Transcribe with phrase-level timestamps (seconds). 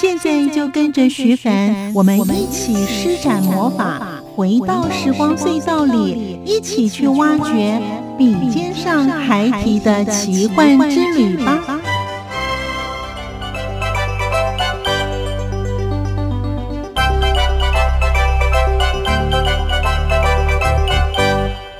[0.00, 4.00] 现在就跟着徐凡，我们一起施展魔法，
[4.36, 7.82] 回到时光隧道里，一起去挖掘
[8.16, 11.80] 笔尖上孩提的奇幻之旅吧。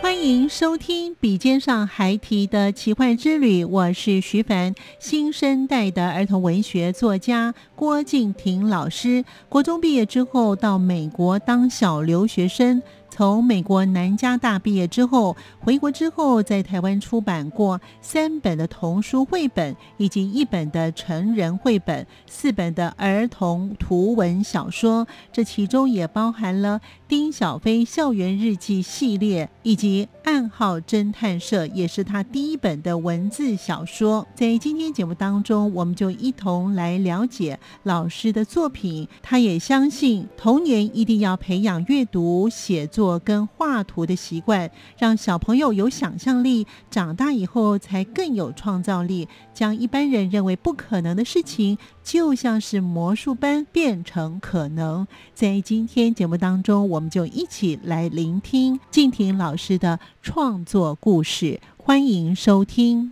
[0.03, 9.25] 欢迎收听笔尖上还提的奇幻之旅，我是徐凡，新生代的儿童文学作家郭敬亭老师。
[9.49, 12.81] 国中毕业之后，到美国当小留学生。
[13.19, 25.05] 从美国南加大毕业之后，回国之后在台湾出版过三本的童书绘本，以及一本的成人绘本，四本的儿童图文小说。
[25.33, 34.25] 这其中也包含了丁小飞校园日记系列，以及暗号侦探社，也是他第一本的文字小说。
[34.37, 39.09] 在今天节目当中，我们就一同来了解老师的作品。
[39.21, 43.19] 他也相信童年一定要培养阅读写作作。
[43.29, 55.07] 跟画图的习惯，让小朋友有想象力，长大以后才更有创造力，将一般人认为不可能的事情，就像是魔术般变成可能。
[55.35, 63.11] 在今天节目当中，我们就一起来聆听静婷老师的创作故事，欢迎收听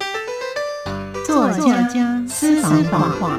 [1.26, 3.38] 作家私房话。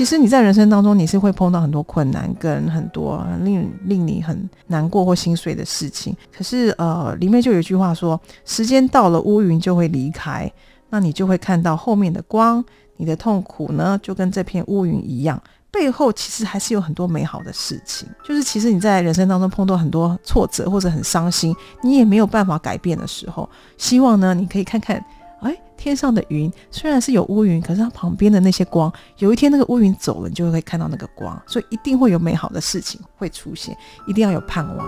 [0.00, 6.16] 其实你在人生当中，你是会碰到很多困难，跟很多令令你很难过或心碎的事情。
[6.34, 10.50] 可是，呃，里面就有一句话说：“时间到了，乌云就会离开，
[10.88, 12.64] 那你就会看到后面的光。
[12.96, 15.38] 你的痛苦呢，就跟这片乌云一样，
[15.70, 18.08] 背后其实还是有很多美好的事情。
[18.26, 23.46] 就是其实你在人生当中碰到很多挫折或者很伤心，你也没有办法改变的时候，
[23.76, 25.04] 希望呢，你可以看看。”
[25.42, 34.86] 哎，天上的云虽然是有乌云，可是它旁边的那些光，有一天那个乌云走了，你就会看到那个光，所以一定会有美好的事情会出现，一定要有盼望。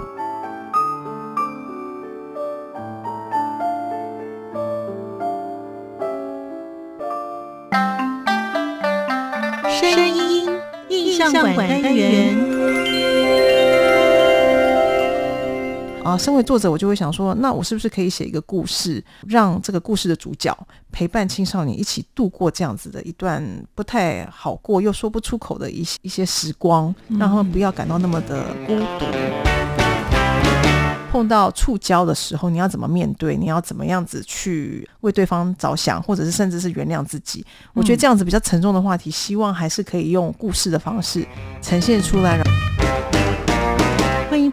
[9.68, 10.48] 声音
[10.88, 12.41] 印象馆单元。
[16.12, 20.54] 啊，身为作者，我就会想说，那我是不是可以写一个故事，让这个故事的主角
[20.90, 23.42] 陪伴青少年一起度过这样子的一段
[23.74, 29.06] 不太好过又说不出口的一些一些时光，让他们不要感到那么的孤独。
[31.10, 33.34] 碰到触礁的时候，你要怎么面对？
[33.34, 37.42] 你要怎么样子去为对方着想，或者是甚至是原谅自己？
[37.72, 41.26] 我觉得这样子比较沉重的话题，希望还是可以用故事的方式
[41.62, 42.38] 呈现出来。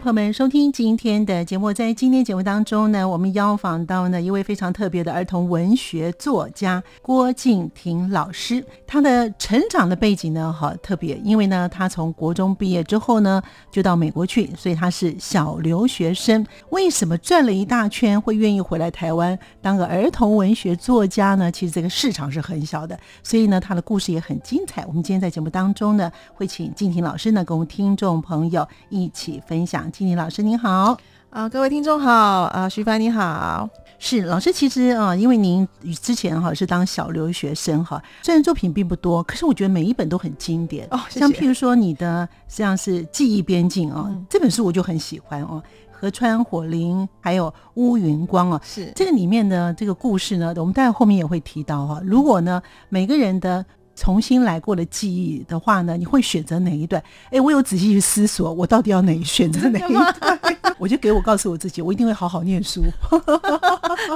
[0.00, 1.70] 朋友们收听今天的节目。
[1.74, 8.64] 在今天节目当中呢，我们邀访到呢一位非常特别的儿童文学作家郭敬亭老师。
[8.86, 16.46] 他的成长的背景呢，好特别，因为呢，他从国中毕业之后呢，就到美国去，所以他是小留学生。
[16.70, 21.52] 为什么转了一大圈会愿意回来台湾当个儿童文学作家呢？
[21.52, 24.82] 其实这个市场是很小的，所以呢，他的故事也很精彩。
[24.86, 29.89] 我们今天在节目当中呢，会请敬亭老师呢，跟我们听众朋友一起分享。
[29.90, 30.96] 讲，金玲老师您好。
[31.30, 33.68] 啊，各位听众好啊，徐凡你好，
[33.98, 35.66] 是老师，其实啊，因为您
[36.00, 40.86] 之前哈是当小留学生哈，虽然作品并不多，可是我觉得每一本都很经典。
[40.90, 45.62] 哦，像譬如说你的像是记忆边境啊，这本书我就很喜欢哦，
[45.92, 48.92] 河川火灵还有乌云光啊，是。
[48.96, 53.64] 这个里面的这个故事呢，我们待会后面也会提到哈，如果呢每个人的。
[54.00, 57.02] 重新来过的记忆的话呢，你会选择哪一段？
[57.28, 60.16] 哎，我有仔细去思索，我到底要哪选择哪一段？
[60.80, 62.82] 我就给我告诉我自己，我一定会好好念书。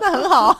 [0.01, 0.59] 那很好，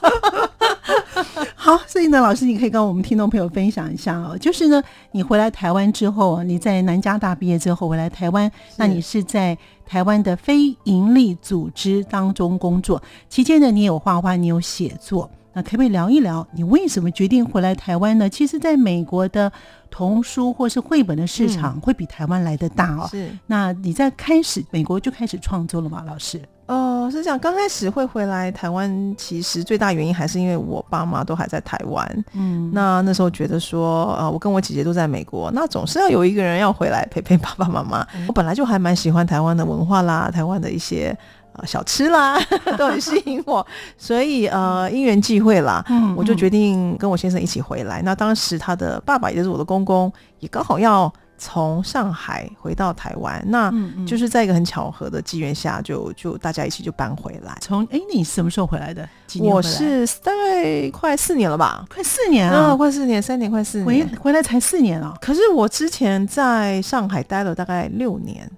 [1.57, 1.81] 好。
[1.87, 4.83] 所以呢，老师，你可以跟我们听众朋友分享一下哦，就是呢，
[5.13, 9.57] 你回来台湾之后，你在南加大毕业之后回来台湾，那你是在
[9.87, 15.31] 台湾的非营利组织当中工作，期间呢，你有画画，你有写作。
[15.55, 18.29] 那可不可以聊一聊你为什么决定回来台湾呢？
[18.29, 19.51] 其实，在美国的
[19.91, 23.09] 童书或是绘本的市场会比台湾来的大哦。
[23.11, 26.05] 是，那你在开始美国就开始创作了吗？
[26.07, 26.41] 老师？
[26.67, 27.39] 哦，是这样。
[27.39, 32.25] 刚开始会回来台湾，其实最大原因还是因为我爸妈都还在台湾。
[32.33, 38.07] 嗯，那那时候觉得说，呃，我跟我姐姐都在美国，那总是要有一个人要回来陪陪爸爸妈妈。
[38.27, 41.15] 我本来就还蛮喜欢台湾的文化啦，台湾的一些
[41.55, 42.39] 呃小吃啦，
[42.79, 43.67] 都很吸引我。
[43.97, 45.85] 所以呃，因缘际会啦，
[46.17, 48.03] 我就决定跟我先生一起回来。
[48.03, 51.13] 那当时他的爸爸也就是我的公公，也刚好要。
[51.37, 53.71] 从上海回到台湾，那
[54.07, 57.59] 就是在一个很巧合的机缘下，就就大家一起就搬回来。
[57.61, 59.07] 从哎，你什么时候回来的？
[59.41, 61.85] 我是大概快四年了吧？
[61.93, 62.75] 快四年啊！
[62.77, 64.09] 快四年，三年，快四年。
[64.09, 65.13] 回回来才四年啊！
[65.21, 68.49] 可是我之前在上海待了大概六年。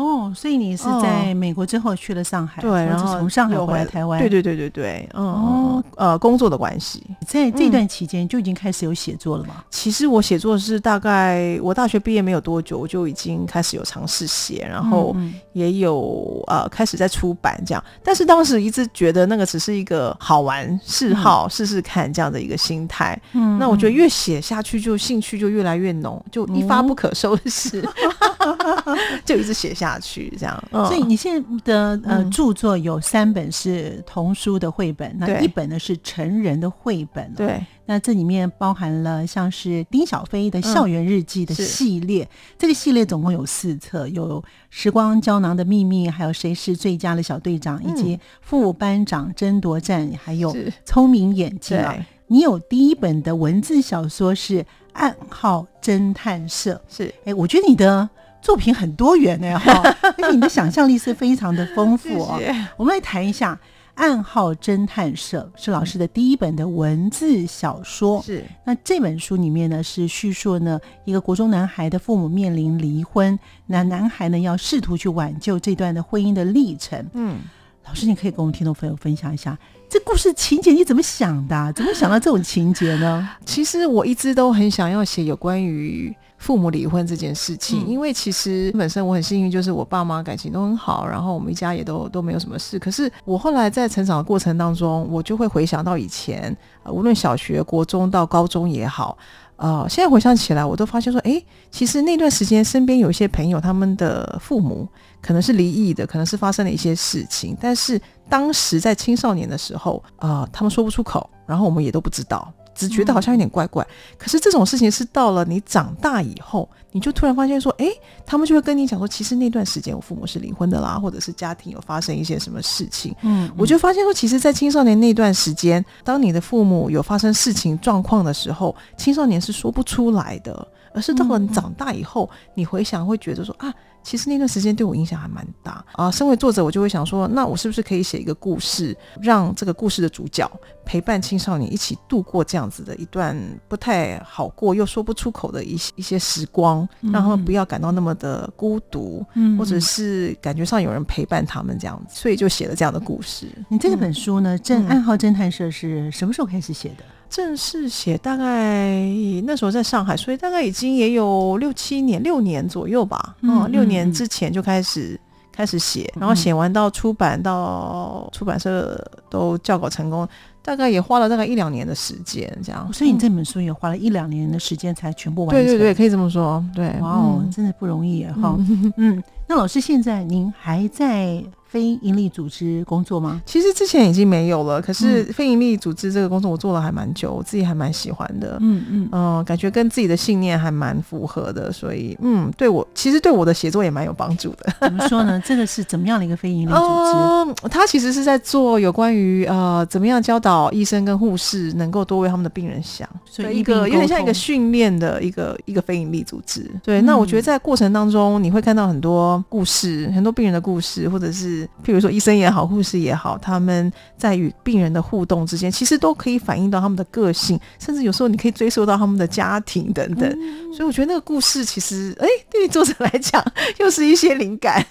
[0.00, 3.84] 哦，所以你是在美国之后去了上海，对，然后从上海回来。
[3.90, 9.64] 台湾，对对对对对，嗯，呃，工作的关系，在这段期间就已经开始有写作了吗？
[9.68, 15.14] 其实我写作是大概我大学毕业没有多久，我就已经开始有尝试写，然后
[15.52, 23.20] 也有呃开始在出版这样，但是当时一直觉得那个只是一个好玩嗜好，试试看这样的一个心态。
[23.32, 27.82] 嗯，那我觉得越写下去就兴趣就越来越浓，就一发不可收拾，
[29.24, 29.70] 就一直写。
[29.80, 37.32] 下去这样，所以你现在的呃著作有三本是童书的绘本，那一本呢是成人的绘本。
[37.34, 42.28] 对，那这里面包含了像是丁小飞的校园日记的系列，
[42.58, 50.52] 这个系列总共有四册，有《时光胶囊的秘密》，还有《谁是最佳的小队长》，以及《副班长争夺战》，还有
[50.84, 51.96] 《聪明眼镜》啊。
[52.26, 57.14] 你有第一本的文字小说是《暗号侦探社》，是。
[57.24, 58.10] 哎，我觉得你的。
[58.42, 59.82] 作品很多元呢，哈，
[60.18, 62.40] 而且你的想象力是非常的丰富哦。
[62.76, 63.54] 我们来谈一下
[63.94, 68.22] 《暗号侦探社》是老师的第一本的文字小说。
[68.22, 77.06] 是，那这本书里面呢是叙述呢一个国中男孩的父母面临离婚，那男孩呢要试图去挽救这段的婚姻的历程。
[77.12, 77.40] 嗯，
[77.86, 79.56] 老师，你可以跟我们听众朋友分享一下
[79.88, 81.72] 这故事情节，你怎么想的？
[81.74, 83.28] 怎么想到这种情节呢？
[83.44, 86.16] 其实我一直都很想要写有关于。
[86.40, 92.78] 父母离婚这件事情，因为其实本身我很幸运，就是我爸妈感情都很好，然后我们一家也都都没有什么事。
[92.78, 96.56] 可是我后来在成长的过程当中，我就会回想到以前，
[96.86, 99.18] 无论小学、国中到高中也好，
[99.56, 101.40] 呃，现在回想起来，我都发现说，哎，
[101.70, 104.88] 其实那段时间身边有一些朋友，他们的父母
[105.20, 108.00] 可能是离异的，可能是发生了一些事情，但是
[108.30, 112.50] 当时在青少年的时候，呃，他们说不出口，然后我们也都不知道。
[112.80, 113.86] 只觉得好像有点怪怪，
[114.16, 117.86] 可是这种事情是到了你长大以后，你就突然发现说，哎，
[118.24, 123.14] 他们就会跟你讲说，其实那段时间我父母是离婚的啦，或者是家庭有发生一些什么事情。
[123.20, 133.70] 嗯，我就发现说，其实，在青少年那段时间，当你的父母有发生事情状况的时候，青少年是说不出来的，而是到了你长大以后，你回想会觉得说啊。
[134.02, 136.10] 其实那段时间对我影响还蛮大啊。
[136.10, 140.50] 身为作者，我就会想说，那我是不是可以写一个故事，让这个故事的主角
[140.84, 143.36] 陪伴青少年一起度过这样子的一段
[143.68, 149.24] 不太好过又说不出口的一些一些时光，让他们不要感到那么的孤独，
[149.58, 153.46] 或者是感觉上有人陪伴他们这样子，所以就写了这样的故事。
[153.68, 157.04] 你这本书呢，《正暗号侦探社》是什么时候开始写的？
[157.30, 159.00] 正式写大概
[159.44, 163.36] 那时候在上海，所以大概已经也有六七年、六年左右吧。
[163.42, 165.18] 嗯，六年之前就开始
[165.52, 170.28] 开始写，然后写完到出版到出版社都校稿成功，
[170.60, 172.92] 大概也花了大概一两年的时间这样。
[172.92, 175.64] 所以你这本书也花了一两年的时间才全部完成。
[175.64, 176.62] 对对对，可以这么说。
[176.74, 178.58] 对，哇哦，真的不容易哈。
[178.96, 181.40] 嗯，那老师现在您还在？
[181.70, 183.40] 非营利组织工作吗？
[183.46, 188.58] 其实之前已经没有了，可是非营利组织这个工作我做了还蛮久，我自己还蛮喜欢的。
[188.60, 194.66] 嗯嗯嗯，感觉跟自己的信念还蛮符合的，所以嗯，对我其实对我的写作也蛮有帮助的。
[194.82, 195.40] 怎么说呢？
[195.46, 197.68] 这个是怎么样的一个非营利组织？
[197.68, 206.68] 他其实是在做有关于呃怎么样教导医生跟护士能够多为他们的病人想，所以一个有点像一个训练的一个一个非营利组织。
[206.82, 211.59] 对，那我觉得在过程当中你会看到很多故事，很多病人的故事，或者是。
[211.84, 220.30] 譬如说，医生也好，护士也好，他们在与病人的互动之间，其实都可以反映到他们的个性，甚至有时候你可以追溯到他们的家庭等等。
[220.74, 223.44] 所以我觉得那个故事其实，哎，对于作者来讲，
[223.78, 224.84] 又是一些灵感，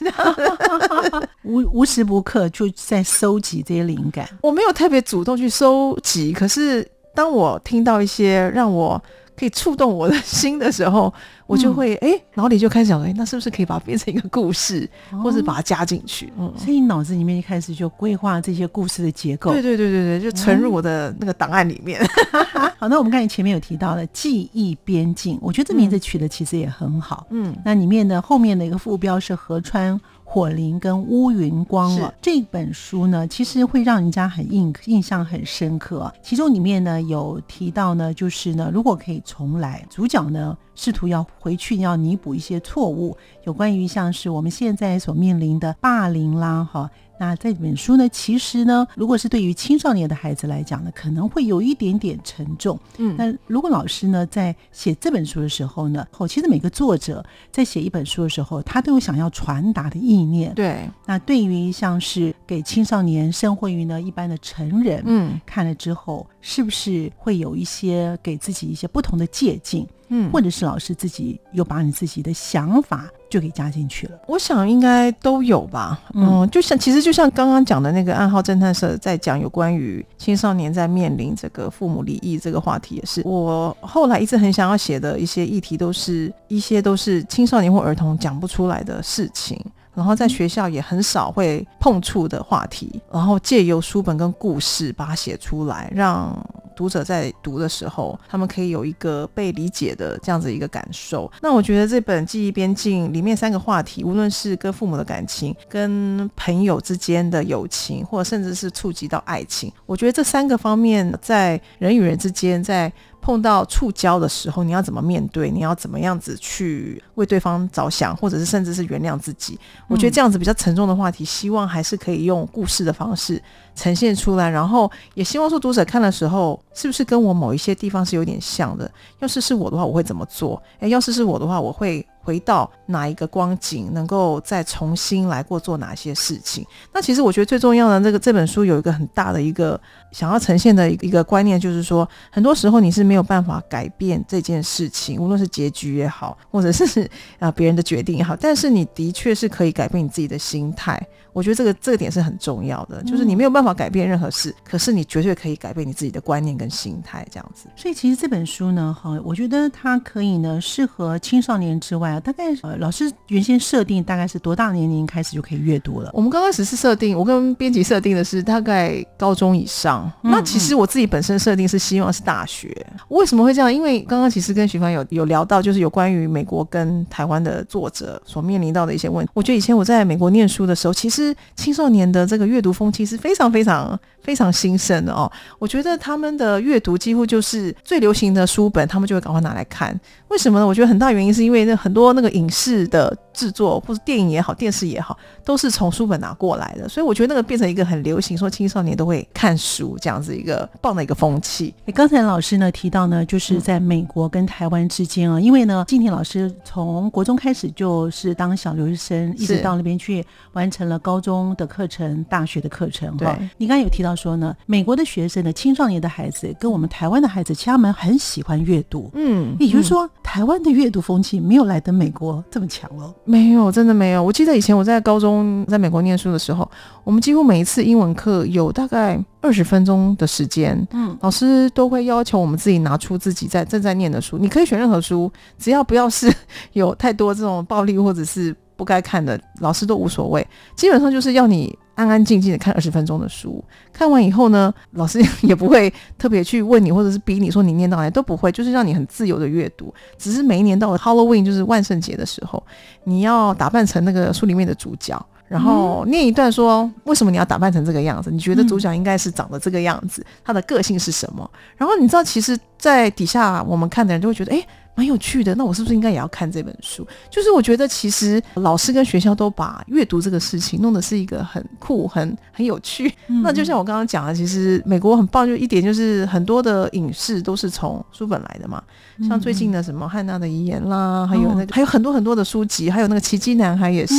[1.44, 4.28] 无无时不刻就在收集这些灵感。
[4.42, 6.86] 我没有特别主动去收集，可是
[7.16, 9.02] 当我听到一些让我
[9.38, 11.14] 可以触动我的心的时候。
[11.50, 14.88] 我就会哎脑里就开始想，哎，那是不是可以把它变成一个故事，
[15.24, 16.32] 或者把它加进去？
[16.38, 19.52] 嗯，所以脑子里面一开始就规划这些故事的结构。
[19.52, 22.00] 对对对对对，就存入我的那个档案里面。
[22.78, 27.26] 好，那我们刚才前面有提到了记忆边境，我觉得这名字取的其实也很好。
[27.32, 30.00] 嗯，那里面的后面的一个副标是河川。
[30.32, 36.14] 火灵跟乌云光了这本书呢，其实会让人家很印印象很深刻。
[36.22, 46.90] 其中里面呢有提到呢，就是呢，如果可以重来，主角呢试图要回去要弥补一些错误，有关于像是我们现在所面临的霸凌啦，哈。
[47.22, 52.80] 那这本书呢，其实呢，如果是对于青少年的孩子来讲呢，可能会有一点点沉重。
[52.98, 57.22] 嗯，那如果老师呢在写这本书的时候呢，哦，其实每个作者
[57.52, 60.54] 在写一本书的时候，他都有想要传达的意念。
[60.54, 69.86] 对，那对于像是给青少年生活于呢一般的成人，嗯，看了之后，是不是会有一些给自己一些不同的借鉴？
[70.12, 74.18] 嗯，或者是老师自己又把你自己的想法就给加进去了。
[74.26, 76.02] 我想应该都有吧。
[76.16, 89.64] 嗯，就像其实就像刚刚讲的那个暗号侦探社在讲有关于青少年在面临这个父母离异这个话题，也是我后来一直很想要写的一些议题，都是一些都是青少年或儿童讲不出来的事情。
[90.00, 96.34] 然后在学校也很少会碰触的话题，然后借由书本跟故事把它写出来，让
[96.74, 101.30] 读者在读的时候，他们可以有一个被理解的这样子一个感受。
[101.42, 112.90] 那我觉得这本《记忆边境》里面三个话题，无论是跟父母的感情、跟朋友之间的友情，或者甚至是触及到爱情，我觉得这三个方面在人与人之间在。
[113.22, 115.50] 碰到触礁的时候，你要怎么面对？
[115.50, 119.60] 你要怎么样子去为对方着想，或者是甚至是原谅自己？
[119.88, 123.42] 我觉得这样子比较沉重的话题，希望还是可以用故事的方式
[123.76, 124.50] 呈现出来。
[124.50, 128.90] 然后也希望说读者看的时候，是不是跟我某一些地方是有点像的？
[129.20, 130.62] 要是是我的话，我会怎么做？
[130.80, 132.06] 诶，要是是我的话，我会。
[132.30, 136.64] 回到哪一个光景，能够再重新来过做哪些事情？
[136.94, 139.82] 那其实我觉得最重要的这个这本书有一个很大的一个
[140.12, 147.10] 想要呈现的一个观念，就是说，很多时候你是没有办法改变这件事情，无论是结局也好，或者是
[147.40, 151.02] 啊别人的决定也好，但是你的确是可以改变你自己的心态。
[151.34, 157.68] 我觉得这个这个点是很重要的，就是你没有办法改变任何事，可是你绝对可以改变你自己的观念跟心态，这样子。
[157.76, 166.10] 所以其实这本书呢，哈，我觉得它可以呢适合青少年之外啊，大概呃老师原先设定大概是多大年龄开始就可以阅读了？
[166.14, 170.12] 我们刚开始是设定，我跟编辑设定的是大概高中以上。
[170.22, 172.76] 那其实我自己本身设定是希望是大学。
[173.10, 173.72] 为什么会这样？
[173.74, 179.32] 因为刚刚其实跟徐凡有有聊到，就是有关于美国跟台湾的作者所面临到的一些问题。
[179.36, 181.19] 我觉得以前我在美国念书的时候，其实。
[181.56, 185.32] 青少年的这个阅读风气是非常非常非常兴盛的哦。
[185.58, 190.00] 我觉得他们的阅读几乎就是最流行的书本，他们就会赶快拿来看。
[190.30, 190.68] 为什么呢？
[190.68, 196.88] 我觉得很大原因是因为那很多那个影视的制作，或者电影也好，电视也好，都是从书本拿过来的。
[196.88, 201.74] 所以我觉得那个变成一个很流行，说青少年都会看书这样子一个棒的一个风气。
[201.96, 210.24] 刚才老师呢提到呢，就是在美国跟台湾之间啊，因为呢，静婷老师从国中开始就是当小留学生，一直到那边去
[210.54, 213.18] 完成了高中的课程、大学的课程。
[213.18, 219.10] 哈，你刚才有提到说呢，美国的学生的青少年的孩子跟我们台湾的孩子，其实他们很喜欢阅读。
[219.14, 220.10] 嗯，也就是说。
[220.32, 224.24] 台湾的阅读风气没有来的美国这么强哦，没有，真的没有。
[224.24, 226.70] 我记得以前我在高中在美国念书的时候，
[227.04, 236.32] 我们几乎每一次英文课有大概二十分钟的时间，嗯，老师都会要求我们自己拿出自己在正在念的书，你可以选任何书，只要不要是
[236.74, 240.48] 有太多这种暴力或者是不该看的，老师都无所谓。
[240.74, 241.78] 基本上就是要你。
[242.00, 249.94] 安安静静的看二十分钟的书，看完以后呢，老师也不会特别去问你，或者是逼你说你念到哪都不会，就是让你很自由的阅读。
[250.18, 252.64] 只是每一年到了 Halloween，就是万圣节的时候，
[253.04, 258.32] 你要打扮成那个书里面的主角，然后念一段说为什么你要打扮成这个样子？
[258.32, 261.52] 你觉得主角应该是长得这个样子，他的个性是什么？
[261.76, 264.66] 然后你知道，其实，在底下我们看的人就会觉得，哎。
[265.00, 267.08] 蛮有趣的，那我是不是应该也要看这本书？
[267.30, 273.10] 就是我觉得其实老师跟学校都把阅读这个事情弄得是一个很酷、很很有趣。
[273.42, 278.84] 那就像我刚刚讲的，其实美国很棒，就一点就是很多的影视都是从书本来的嘛。
[279.26, 284.14] 像最近的什么汉娜的遗言啦，还有那个还有很多很多的书籍，还有那个奇迹男孩也是，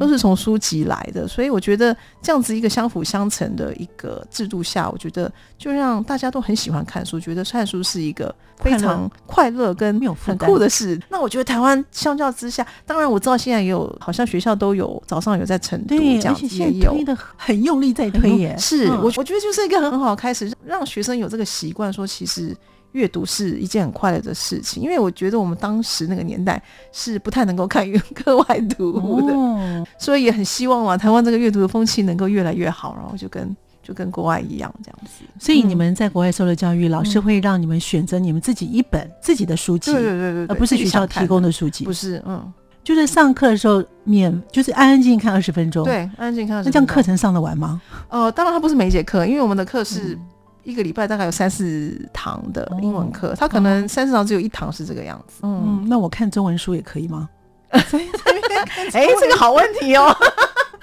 [0.00, 1.28] 都是从书籍来的。
[1.28, 11.00] 所以我觉得这样子一个相辅相成的一个制度下，我觉得就让大家都很喜欢看书，觉得看书是一个非常快乐跟很酷的事。
[11.10, 18.56] 那我觉得台湾相较之下，当然我知道现在也有，好像学校都有早上有在晨读这样子，也有推的很用力在推耶。
[18.58, 22.56] 是我我觉得就是一个很好的开始，让学生有这个习惯，说其实。
[22.94, 33.44] 阅读是一件很快乐的事情，因为我觉得我们当时那个年代是不太能够看 课外读物的，哦，所以也很希望啊，台湾这个阅读的风气能够越来越好，然后就跟
[33.84, 35.24] 就跟国外一样这样子。
[35.38, 41.92] 所以你们在国外受的教育，老师会让你们选择你们自己一本自己的书籍，对对对对对，而不是学校提供的，的书籍不。
[41.92, 46.64] 是嗯，就是上课的时候免，就是安安静静看二十分钟。，对，安安静看。
[46.64, 47.80] 那这样课程上得完吗？
[48.08, 50.20] 呃，当然它不是每一节课，因为我们的课是嗯
[50.64, 55.40] 一个礼拜大概有三四堂的哦英文课，它可能三四堂只有一堂是这个样子。
[55.42, 57.28] 嗯，嗯，那我看中文书也可以吗？
[57.70, 60.14] 哎，这个好问题哦。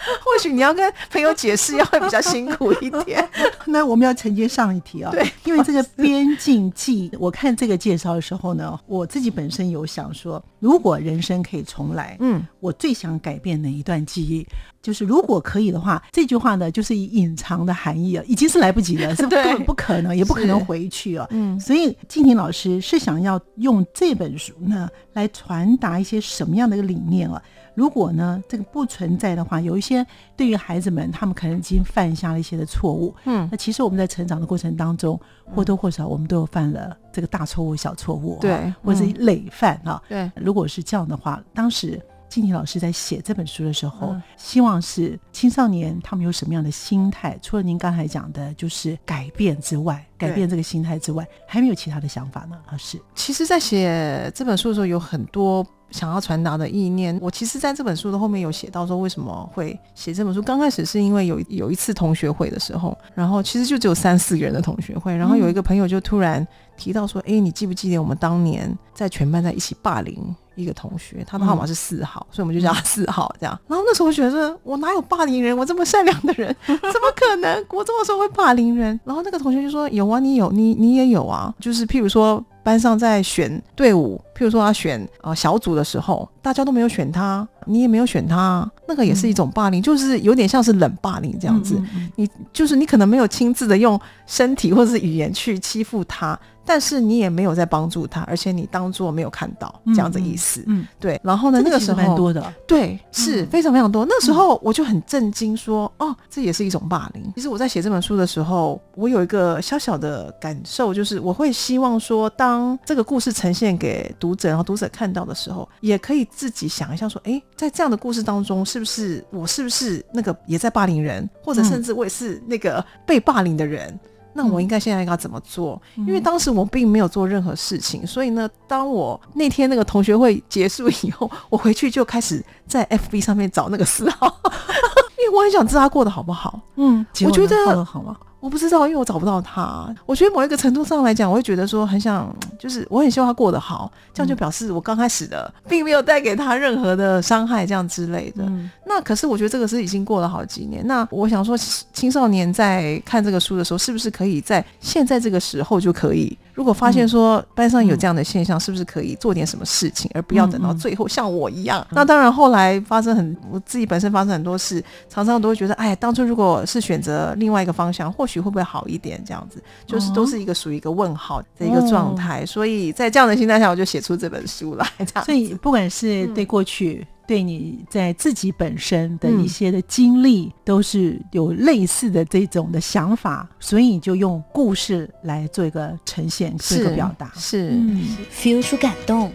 [0.23, 3.27] 或许你要跟朋友解释，要会比较辛苦一点。
[3.65, 14.45] 那我们要承接上一题啊、对，因为这个边境记，我看这个介绍的时候呢，我自己本身有想说，如果人生可以重来，嗯，我最想改变哪一段记忆？
[14.81, 21.27] 就是如果可以的话，这句话呢，就是以隐藏的含义啊，已经是来不及了，是 对根本不可能，也不可能回去啊。
[21.29, 27.39] 嗯所以静婷老师是想要用这本书呢，来传达一些什么样的一个理念啊？
[27.73, 40.01] 如果呢这个不存在的话，有一些对于孩子们，他们可能已经犯下了一些的错误，嗯那其实我们在成长的过程当中，或多或少我们都有犯了这个大错误、小错误啊，对或者累犯啊。
[40.09, 47.37] 对，如果是这样的话，当时静婷老师在写这本书的时候，嗯希望是青少年他们有什么样的心态？
[47.41, 52.57] 除了您刚才讲的，就是改变之外，改变这个心态之外，还没有其他的想法呢？
[52.71, 57.17] 老师，其实，在写这本书的时候，有很多想要传达的意念。
[57.21, 60.41] 我其实在这本书的后面有写到说，为什么会写这本书。
[60.41, 66.45] 刚开始是因为有有一次同学会的时候，然后其实就只有三四个人的同学会，然后有一个朋友就突然
[66.75, 71.23] 提到说：“哎、你记不记得我们当年在全班在一起霸凌一个同学？
[71.27, 73.57] 他的号码是四号，所以我们就叫他四号这样。
[73.67, 75.55] ”然后那时候我觉得，我哪有霸凌人？
[75.55, 77.63] 我这么善良的人，怎么可能？
[77.65, 78.99] 国中的时候会霸凌人？
[79.03, 81.53] 然后那个同学就说：“有啊，你有，你你也有啊。
[81.59, 91.81] 就是譬如说班上在选队伍，譬如说他选呃小组的时候，大家都没有选他，你也没有选他，那个也是一种霸凌，就是有点像是冷霸凌这样子。
[92.15, 96.39] 你就是你可能没有亲自的用身体或者是语言去欺负他，
[96.71, 100.63] 但是你也没有在帮助他，而且你当做没有看到嗯这样的意思。
[100.67, 104.05] 嗯，对，然后呢，那个时候蛮多的，对，是嗯非常非常多。
[104.07, 123.99] 那时候我就很震惊，说：“哦，这也是一种霸凌。”其实我在写这本书的时候，我有一个小小的感受，就是我会希望说，当这个故事呈现给读者，然后读者看到的时候，也可以自己想一下，说：“诶，在这样的故事当中，是不是我是不是那个也在霸凌人，或者嗯甚至我也是那个被霸凌的人？”
[124.33, 125.81] 那我应该现在应该怎么做？
[125.97, 134.27] 嗯因为当时我并没有做任何事情，所以呢，当我那天那个同学会结束以后，我回去就开始在 FB 上面找那个四号，
[135.23, 136.59] 因为我很想知道他过得好不好。
[136.75, 138.15] 嗯，我觉得好吗？
[138.39, 139.87] 我不知道，因为我找不到他。
[140.03, 148.43] 我觉得某一个程度上来讲，我会觉得说很想，就是我很希望他过得好，这样就表示我刚开始的并没有带给他任何的伤害，这样之类的。
[148.45, 150.85] 嗯那可是我觉得这个是已经过了好几年。
[150.85, 151.57] 那我想说，
[151.93, 156.37] 青少年在看这个书的时候，是不是可以在现在这个时候就可以？
[156.53, 161.87] 如果发现说班上有这样的现象，是不是可以做点什么事情，而不要等到最后像我一样？
[161.91, 169.23] 那当然，后来发生很我自己本身发生很多事，常常都会觉得，哎，当初如果是选择另外一个方向，或许会不会好一点？
[169.25, 172.45] 这样子，就是都是一个属于一个问号的一个状态。
[172.45, 174.85] 所以在这样的心态下，我就写出这本书来。
[174.97, 187.31] 这样，所以不管是嗯对过去，对你在自己本身的一些的经历，都是有类似的这种的想法，所以你就用故事来做一个呈现，做一个表达。
[187.37, 187.69] 是。
[187.69, 189.31] 嗯，feel 出感动，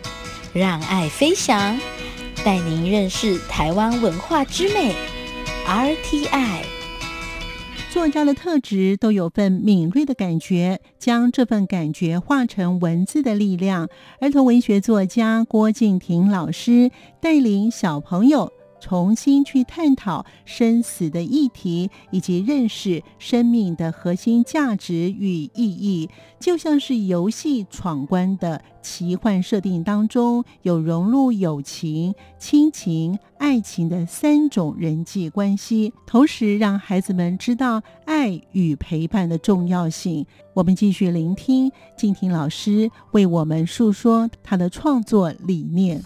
[0.52, 1.80] 让爱飞翔，
[2.44, 4.94] 带您认识台湾文化之美
[5.66, 6.75] ，RTI。
[7.96, 13.88] 作家的特质都有份敏锐的感觉，将这份感觉化成文字的力量。
[14.20, 16.90] 儿童文学作家郭敬亭老师
[17.22, 18.52] 带领小朋友
[18.86, 26.08] 重新去探讨生死的议题，以及认识生命的核心价值与意义。
[26.38, 40.24] 就像是游戏闯关的奇幻设定当中，有融入友情、亲情、爱情的三种人际关系，同时让孩子们知道爱与陪伴的重要性。
[40.54, 46.00] 我们继续聆听静婷老师为我们述说他的创作理念。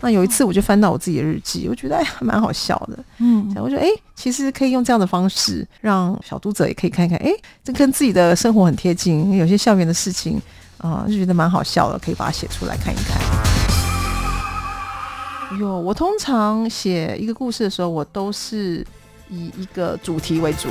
[0.00, 2.98] 那有一次，我就翻到我自己的日记，我觉得哎，还蛮好笑的。
[3.18, 7.32] 嗯我觉得哎，其实可以用这样的方式，让小读者也可以看看，哎，
[7.64, 9.36] 这跟自己的生活很贴近。
[9.36, 10.40] 有些校园的事情，
[10.78, 13.20] 啊、就觉得蛮好笑的，可以把它写出来看一看。
[15.58, 18.86] 哟，我通常写一个故事的时候，我都是
[19.28, 20.68] 以一个主题为主。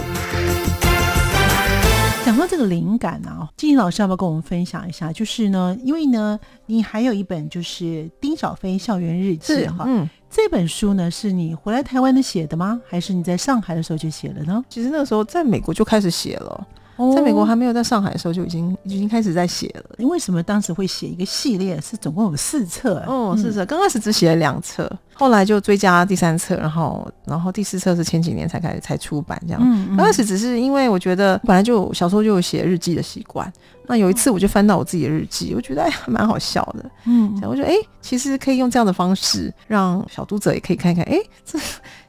[2.28, 5.14] 讲讲到这个灵感啊，静怡老师要不要跟我们分享一下？
[5.14, 12.82] 就是呢，因为呢，你还有一本就是丁小飞校园日记哈，嗯，这本书呢是你回来台湾的写的吗？
[12.86, 14.62] 还是你在上海的时候就写了呢？
[14.68, 16.68] 其实那个时候在美国就开始写了。
[17.16, 19.96] 在美国还没有在上海的时候就已经已经开始在写了。
[19.98, 21.80] 你为什么当时会写一个系列？
[21.80, 23.04] 是总共有四册？
[23.08, 23.66] 哦，四册。
[23.66, 29.62] 刚开始只写了两册，后来就追加第三册，然后然后第四册是前几年才开始才出版这样。
[29.96, 33.52] 刚开始只是因为我觉得本来就小时候就有写日记的习惯。
[33.90, 36.92] 那有一次我就翻到我自己的日记，我觉得哎蛮好笑的。
[37.06, 41.58] 嗯，我觉得哎其实可以用这样的方式让小读者也可以看看，哎这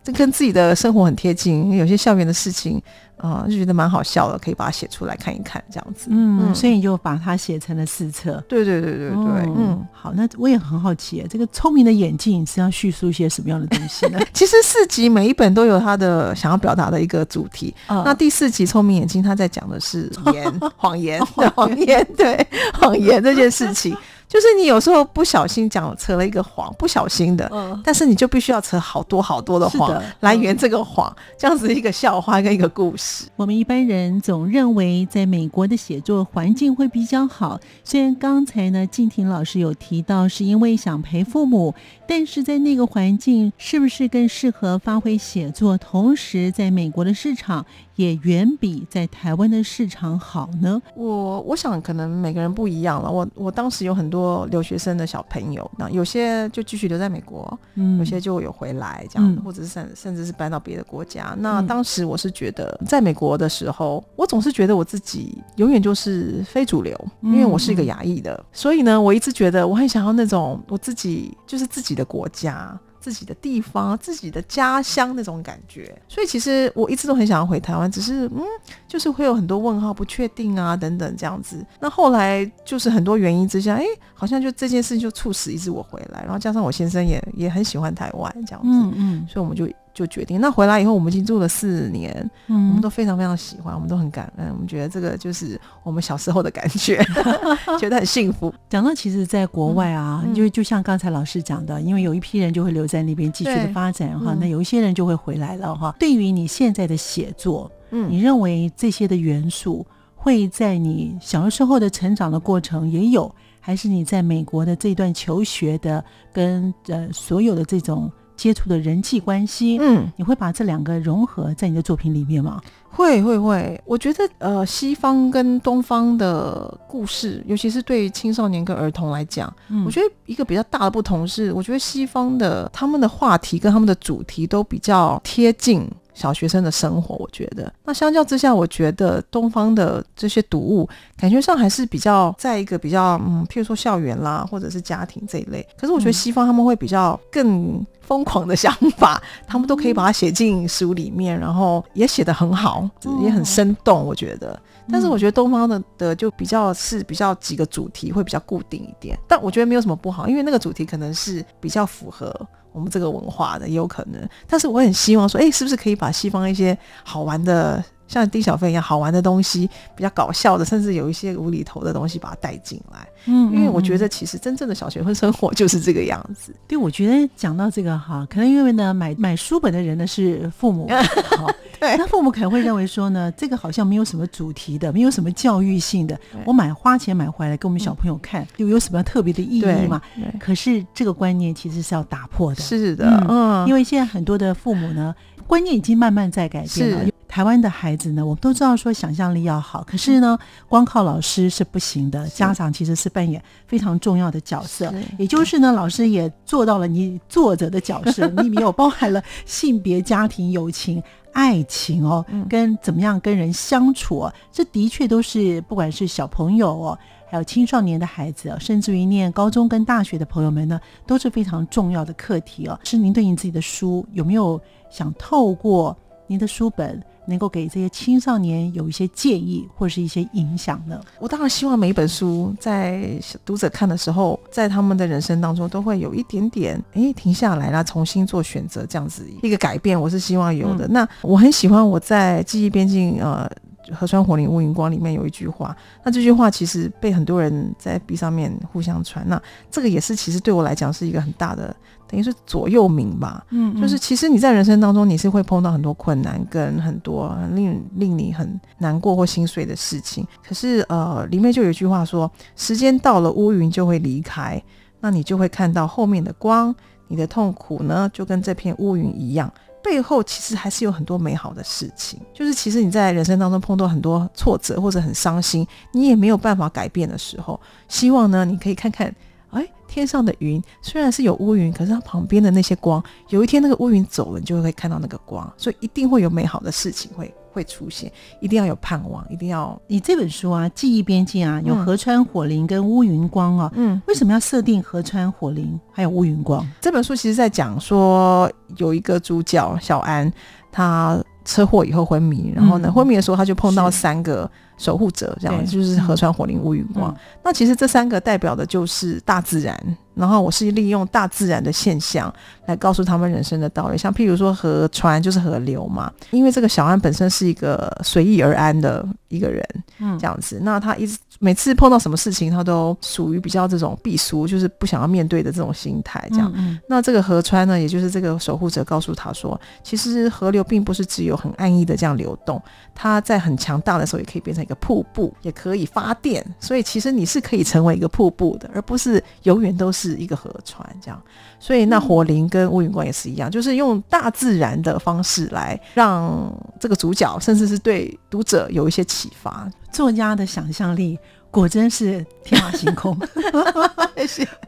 [0.03, 2.83] 这跟自己的生活很贴近，有些校园的事情。
[3.19, 6.09] 啊，就觉得蛮好笑的，可以把它写出来看一看，这样子。
[6.11, 8.43] 嗯，所以你就把它写成了四册。
[8.49, 9.17] 对对对对对，
[9.57, 14.19] 嗯，好，那我也很好奇，这个聪明的眼镜是要叙述一些什么样的东西呢？
[14.33, 17.75] 其实四集每一本都有它的想要表达的一个主题。
[17.89, 23.97] 那第四集《聪明眼镜》，它在讲的是言 谎言，谎言，对谎言这件事情。
[24.29, 27.51] 就是你有时候不小心讲扯了一个谎，不小心的，
[27.83, 33.25] 但是你就必须要扯好多好多的谎来圆这个谎，这样子一个笑话跟一个故事。
[33.37, 41.75] 我们一般人总认为在美国的写作环境会比较好，虽然刚才呢静婷老师有提到是因为想陪父母，
[42.07, 45.79] 但是在那个环境是不是更适合发挥写作？
[45.79, 47.65] 同时，在美国的市场。
[47.99, 50.81] 也远比在台湾的市场好呢。
[50.95, 53.11] 我我想可能每个人不一样了。
[53.11, 61.35] 我我当时有很多留学生的小朋友，那有些就继续留在美国，嗯，有些就有回来这样，或者是甚甚至是搬到别的国家。
[61.41, 72.79] 那当时我是觉得，在美国的时候，我总是觉得我自己永远就是非主流，因为我是一个亚裔的，所以呢，我一直觉得我很想要那种我自己就是自己的国家。
[73.01, 78.43] 自己的地方，自己的家乡那种感觉，所以其实我一直都很想要回台湾，只是嗯，
[78.87, 81.65] 就是会有很多问号、不确定啊等等这样子。
[81.81, 83.85] 那后来就是很多原因之下，哎，
[84.15, 89.69] 好像就这件事情就促使一直我回来，然后加上我先生也也很喜欢台湾这样子，嗯嗯，所以我们就。
[89.99, 97.05] 就决定那回来以后，我们已经住了四年，嗯，我们都非常非常喜欢，我们都很感恩，我们觉得这个就是我们小时候的感觉，
[97.81, 98.55] 觉得很幸福。
[98.71, 105.93] 讲到其实，在国外啊，就就像刚才老师讲的，因为有一批人就会留在那边继续的发展哈，那有一些人就会回来了哈。
[105.99, 109.85] 对于你现在的写作，嗯，你认为这些的元素
[110.15, 118.09] 会在你小时候的成长的过程也有，还是你在美国的这段求学的跟呃所有的这种？
[118.39, 122.63] 接触的人际关系，嗯，你会把这两个融合在你的作品里面吗？
[122.89, 129.53] 会会会，我觉得呃，西方跟东方的故事，尤其是对青少年跟儿童来讲，
[129.85, 135.87] 我觉得一个比较大的不同是，我觉得西方的他们的话题跟他们的主题都比较贴近。
[136.19, 145.65] 小学生的生活，我觉得那相较之下，我觉得东方的这些读物感觉上还是比较在一个比较嗯，譬如说校园啦，或者是家庭这一类。
[145.81, 152.91] 可是我觉得西方他们会比较更疯狂的想法， 他们都可以把它写进书里面，然后也写得很好，
[153.23, 154.05] 也很生动。
[154.05, 162.35] 我觉得，但是我觉得东方的的就比较是比较几个主题会比较固定一点，但我觉得没有什么不好，因为那个主题可能是比较符合。
[162.73, 167.83] 我们这个文化的也有可能，但是我很希望说，哎，是不是可以把西方一些好玩的？
[168.09, 173.07] 像丁小飞一样好玩的东西，比较搞笑的，甚至有一些无厘头的东西，把它带进来。
[173.27, 176.53] 嗯，因为我觉得其实真正的小学生生活 就是这个样子。
[176.67, 180.89] 对，我觉得讲到这个哈，可能因为呢，买买书本的人呢是父母，
[181.79, 190.01] 对，那父母可能会认为说呢，这个好像没有什么主题的，没有什么教育性的，我买花钱买回来给我们小朋友看，又有什么特别的意义嘛？
[190.41, 192.63] 可是这个观念其实是要打破的。
[192.63, 195.15] 是的，嗯，因为现在很多的父母呢，
[195.47, 197.05] 观念已经慢慢在改变了。
[197.29, 200.37] 台湾的孩子呢，我们都知道说想象力要好，可是呢，
[200.67, 202.27] 光靠老师是不行的。
[202.29, 216.99] 家长其实是扮演非常重要的角色，也就是呢，老师也做到了你作者的角色， 里面有包含了性别、家庭、友情、爱情哦，跟怎么样跟人相处，这的确都是不管是小朋友哦，
[217.31, 222.81] 还有青少年的孩子，甚至于念高中跟大学的朋友们呢，都是非常重要的课题哦。
[222.85, 224.59] 是您对您自己的书有没有
[224.91, 225.95] 想透过
[226.29, 227.03] 您的书本？
[227.27, 230.99] 能够给这些青少年有一些建议或者是一些影响呢？
[231.19, 240.89] 我当然希望每一本书在读者看的时候，在他们的人生当中都会有一点点哎停下来啦，重新做选择这样子一个改变，我是希望有的。
[240.89, 243.47] 那我很喜欢我在记忆边境呃。
[243.93, 249.25] 河川火灵乌云光里面有一句话，那这句话其实被很多人在壁上面互相传。
[249.29, 251.75] 那这个也是其实对我来讲是一个很大的，
[252.07, 253.45] 等于是左右铭吧。
[253.51, 260.27] 嗯，就是其实你在人生当中你是会碰到很多困难跟很多令令你很难过或心碎的事情。
[260.47, 264.63] 可是呃，里面就有一句话说，时间到了乌云就会离开，
[265.01, 266.75] 那你就会看到后面的光。
[267.11, 269.51] 你的痛苦呢，就跟这片乌云一样。
[269.83, 279.15] 背后其实还是有很多美好的事情，就是其实你在人生当中碰到很多挫折或者很伤心，你也没有办法改变的时候，希望呢，你可以看看，
[279.51, 287.33] 哎，天上的云虽然是有乌云，可是它旁边的那些光，有一天那个乌云走了，你就会看到那个光，所以一定会有美好的事情会。
[287.51, 289.77] 会出现，一定要有盼望，一定要。
[289.89, 296.65] 你这本书啊，记忆边境啊，有河川火灵跟乌云光啊，嗯，为什么要设定河川火灵还有乌云光？
[296.81, 300.31] 这本书其实在讲说，有一个主角小安，
[300.71, 307.15] 他车祸以后昏迷，然后呢，昏迷的时候他就碰到三个守护者，这样就是河川火灵乌云光。
[307.45, 309.79] 那其实这三个代表的就是大自然。
[310.15, 312.33] 然后我是利用大自然的现象
[312.67, 319.65] 来告诉他们人生的道理，像譬如说河川就是河流嘛，因为这个小安本身是一个随遇而安的一个人，
[320.01, 326.53] 嗯，这样子，那他一直每次碰到什么事情，他都属于比较这种避俗，就是不想要面对的这种心态，这样。
[326.89, 332.61] 那这个河川呢，也就是这个守护者告诉他说，其实河流并不是只有很安逸的这样流动，
[332.93, 339.99] 它在很强大的时候也可以变成一个瀑布，也可以发电，所以其实你是可以成为一个瀑布的，而不是永远都是。
[339.99, 341.21] 是一个河川这样，
[341.59, 349.69] 所以那火灵跟乌云光也是一样，就是用大自然的方式来让这个主角，甚至是对读者有一些启发。
[349.91, 351.19] 作家的想象力
[351.51, 353.19] 果真是天马行空，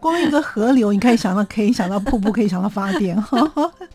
[0.01, 3.17] 光一个河流，你可以想到，可以想到瀑布，可以想到发电。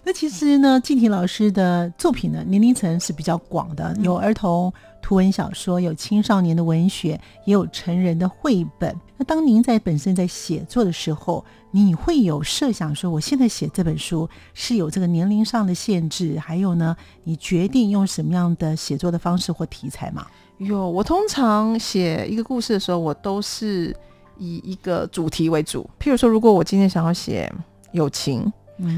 [0.06, 4.74] 那其实呢，静婷老师的作品呢，年龄层是比较广的，有儿童。
[5.06, 7.10] 图文小说有青少年的文学，
[7.46, 9.00] 也有成人的绘本。
[9.18, 16.40] 那当您在本身在写作的时候，你会有设想说，我现在写这本书是有这个年龄上的限制？
[16.40, 20.26] 还有呢，你决定用什么样的写作的方式或题材吗？
[20.58, 23.96] 有，我通常写一个故事的时候，我都是
[24.40, 25.88] 以一个主题为主。
[26.00, 27.48] 譬如说，如果我今天想要写
[27.92, 28.52] 友情，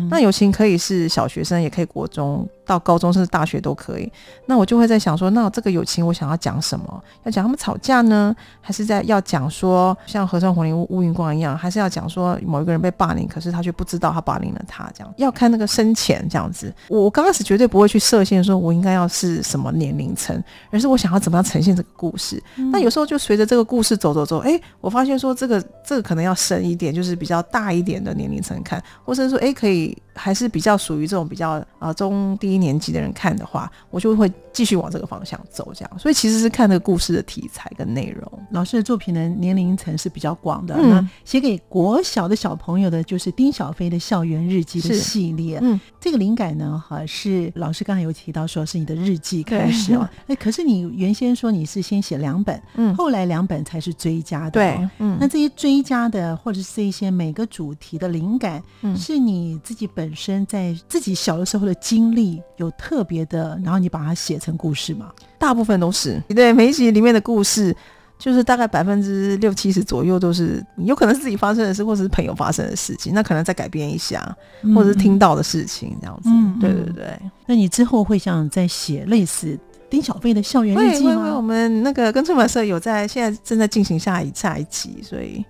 [0.10, 2.48] 那友情可以是小学生，也可以国中。
[2.68, 4.12] 到高中甚至大学都可以，
[4.46, 7.04] 那我就会在想说，那这个友情我想要讲什么？
[7.24, 16.74] 要讲他们吵架呢，还是在要讲说像河川火灵乌云光一样，还是要讲说某一个人被霸凌，可是他却不知道他霸凌了他，这样要看那个深浅这样子。
[16.90, 22.44] 我刚开始绝对不会去设限，说我应该要是什么年龄层，而是我想要怎么样呈现这个故事。
[22.72, 32.58] 那有时候就随着这个故事走走走，哎，我发现说这个这个可能要深一点，就是比较大一点的年龄层看，或者说哎可以还是比较属于这种比较呃中低。
[32.58, 34.28] 年级的人看的话，我就会
[34.58, 36.00] 继续往这个方向走，这样。
[36.00, 38.28] 所以其实是看这个故事的题材跟内容。
[38.50, 40.76] 老师的作品呢，年龄层是比较广的。
[40.76, 45.60] 那写给国小的小朋友的，就是丁小飞的校园日记的系列。
[45.62, 50.10] 嗯，这个灵感呢，哈，是老师刚才有提到，说是你的日记开始哦。
[50.26, 54.52] 哎，可是你原先说你是先写两本，嗯，后来两本才是追加的。
[54.52, 55.20] 对，嗯。
[55.22, 62.42] 那这些追加的，或者是一些每个主题的灵感，嗯是你自己本身在自己小的时候的经历。
[62.58, 65.12] 有特别的，然后你把它写成故事嘛？
[65.38, 67.76] 大部分都是对每一集里面的故事，
[68.18, 74.36] 就是大概百分之六七十左右都是有可能是自己发生的事，或者是朋友发生的事情，那可能再改编一下，
[74.76, 76.30] 或者是听到的事情这样子。
[76.60, 77.20] 对对对。
[77.46, 79.58] 那你之后会想再写类似
[79.90, 81.16] 丁小飞的校园日记吗？
[81.16, 85.46] 会会我们那个跟出版社有在现在正在进行下一下一集，所以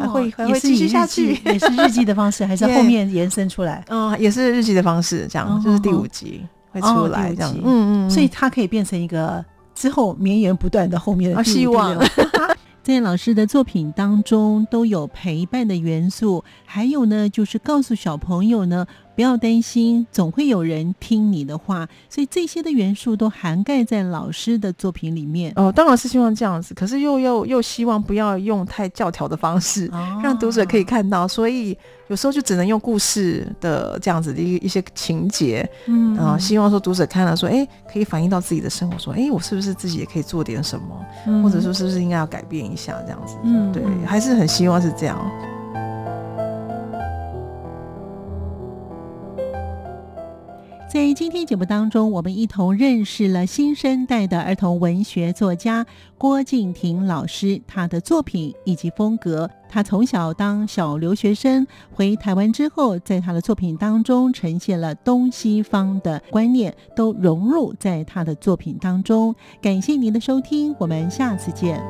[0.00, 3.84] 还会还会继续下去，也是日记的方式，还是后 面延伸出来？
[3.88, 6.46] 嗯，也是日记的方式，这样就是第五集。
[6.72, 11.96] 会出来这样，嗯嗯，所以它可以变成一个之后绵延不断的后面的希望。
[12.82, 18.86] 在老师的作品当中都有陪伴的元素，还有呢，就是告诉小朋友呢。
[19.14, 21.86] 不要担心，总会有人听你的话。
[22.08, 25.52] 所以这些的元素都涵盖在老师的作品里面。
[25.54, 29.86] 哦，当然是希望这样子，可是又又又希望不要用太教条的方式，
[30.22, 31.28] 让读者可以看到。
[31.28, 31.76] 所以
[32.08, 43.36] 有时候就只能用故事的这样子的一一些情节，嗯啊，希望说读者看了说，哎，可以反映到自己的生活，说，哎，我是不是自己也可以做点什么，或者说是不是应该要改变一下这样子？
[43.44, 45.18] 嗯，对，还是很希望是这样。
[50.92, 55.86] 在今天节目当中，我们一同认识了新生代的儿童文学作家
[56.18, 59.48] 郭敬亭老师，他的作品以及风格。
[59.70, 69.34] 他从小当小留学生回台湾之后，在他的作品当中呈现了东西方的观念，都融入在他的作品当中。
[69.62, 71.82] 感谢您的收听，我们下次见。